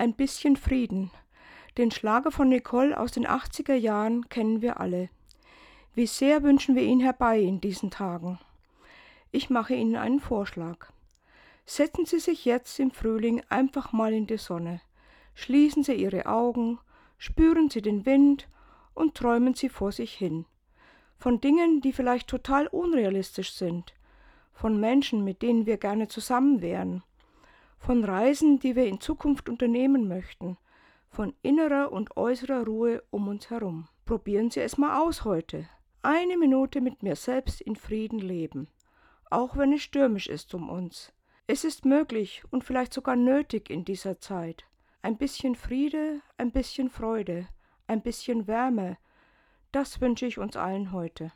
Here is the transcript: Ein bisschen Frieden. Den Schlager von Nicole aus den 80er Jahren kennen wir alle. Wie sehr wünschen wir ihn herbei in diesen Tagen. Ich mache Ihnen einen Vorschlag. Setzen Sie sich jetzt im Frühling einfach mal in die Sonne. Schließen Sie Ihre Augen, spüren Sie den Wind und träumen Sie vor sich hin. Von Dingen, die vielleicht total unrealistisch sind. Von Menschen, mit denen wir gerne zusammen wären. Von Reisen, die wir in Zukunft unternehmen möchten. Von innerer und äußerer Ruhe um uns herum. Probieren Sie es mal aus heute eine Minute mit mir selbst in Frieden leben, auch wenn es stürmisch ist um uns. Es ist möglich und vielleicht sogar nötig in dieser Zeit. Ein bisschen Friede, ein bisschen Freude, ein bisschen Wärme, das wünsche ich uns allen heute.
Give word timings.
Ein 0.00 0.14
bisschen 0.14 0.56
Frieden. 0.56 1.10
Den 1.76 1.90
Schlager 1.90 2.32
von 2.32 2.48
Nicole 2.48 2.98
aus 2.98 3.12
den 3.12 3.26
80er 3.26 3.74
Jahren 3.74 4.30
kennen 4.30 4.62
wir 4.62 4.80
alle. 4.80 5.10
Wie 5.94 6.06
sehr 6.06 6.42
wünschen 6.42 6.74
wir 6.74 6.84
ihn 6.84 7.00
herbei 7.00 7.38
in 7.38 7.60
diesen 7.60 7.90
Tagen. 7.90 8.38
Ich 9.30 9.50
mache 9.50 9.74
Ihnen 9.74 9.96
einen 9.96 10.18
Vorschlag. 10.18 10.86
Setzen 11.66 12.06
Sie 12.06 12.18
sich 12.18 12.46
jetzt 12.46 12.80
im 12.80 12.92
Frühling 12.92 13.42
einfach 13.50 13.92
mal 13.92 14.14
in 14.14 14.26
die 14.26 14.38
Sonne. 14.38 14.80
Schließen 15.34 15.82
Sie 15.82 15.92
Ihre 15.92 16.24
Augen, 16.24 16.78
spüren 17.18 17.68
Sie 17.68 17.82
den 17.82 18.06
Wind 18.06 18.48
und 18.94 19.14
träumen 19.14 19.52
Sie 19.52 19.68
vor 19.68 19.92
sich 19.92 20.14
hin. 20.14 20.46
Von 21.18 21.42
Dingen, 21.42 21.82
die 21.82 21.92
vielleicht 21.92 22.28
total 22.28 22.68
unrealistisch 22.68 23.52
sind. 23.52 23.92
Von 24.54 24.80
Menschen, 24.80 25.24
mit 25.24 25.42
denen 25.42 25.66
wir 25.66 25.76
gerne 25.76 26.08
zusammen 26.08 26.62
wären. 26.62 27.02
Von 27.80 28.04
Reisen, 28.04 28.60
die 28.60 28.76
wir 28.76 28.86
in 28.86 29.00
Zukunft 29.00 29.48
unternehmen 29.48 30.06
möchten. 30.06 30.56
Von 31.08 31.34
innerer 31.42 31.90
und 31.90 32.16
äußerer 32.16 32.64
Ruhe 32.64 33.02
um 33.10 33.26
uns 33.26 33.50
herum. 33.50 33.88
Probieren 34.06 34.50
Sie 34.50 34.60
es 34.60 34.78
mal 34.78 35.00
aus 35.00 35.24
heute 35.24 35.68
eine 36.02 36.38
Minute 36.38 36.80
mit 36.80 37.02
mir 37.02 37.14
selbst 37.14 37.60
in 37.60 37.76
Frieden 37.76 38.18
leben, 38.18 38.68
auch 39.28 39.56
wenn 39.56 39.72
es 39.72 39.82
stürmisch 39.82 40.28
ist 40.28 40.54
um 40.54 40.70
uns. 40.70 41.12
Es 41.46 41.64
ist 41.64 41.84
möglich 41.84 42.42
und 42.50 42.64
vielleicht 42.64 42.94
sogar 42.94 43.16
nötig 43.16 43.68
in 43.68 43.84
dieser 43.84 44.18
Zeit. 44.18 44.64
Ein 45.02 45.18
bisschen 45.18 45.56
Friede, 45.56 46.22
ein 46.38 46.52
bisschen 46.52 46.88
Freude, 46.88 47.48
ein 47.86 48.02
bisschen 48.02 48.46
Wärme, 48.46 48.96
das 49.72 50.00
wünsche 50.00 50.26
ich 50.26 50.38
uns 50.38 50.56
allen 50.56 50.92
heute. 50.92 51.28